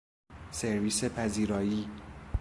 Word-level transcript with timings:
سرویس 0.51 1.03
پذیرایی 1.03 1.89